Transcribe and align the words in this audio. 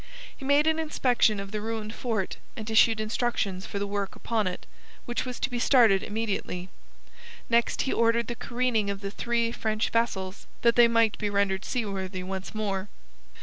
He 0.35 0.43
made 0.43 0.65
an 0.65 0.79
inspection 0.79 1.39
of 1.39 1.51
the 1.51 1.61
ruined 1.61 1.93
fort, 1.93 2.37
and 2.57 2.67
issued 2.67 2.99
instructions 2.99 3.67
for 3.67 3.77
the 3.77 3.85
work 3.85 4.15
upon 4.15 4.47
it, 4.47 4.65
which 5.05 5.25
was 5.25 5.39
to 5.41 5.49
be 5.51 5.59
started 5.59 6.01
immediately. 6.01 6.69
Next 7.51 7.83
he 7.83 7.93
ordered 7.93 8.25
the 8.25 8.33
careening 8.33 8.89
of 8.89 9.01
the 9.01 9.11
three 9.11 9.51
French 9.51 9.91
vessels 9.91 10.47
that 10.63 10.75
they 10.75 10.87
might 10.87 11.19
be 11.19 11.29
rendered 11.29 11.63
seaworthy 11.63 12.23
once 12.23 12.55
more. 12.55 12.89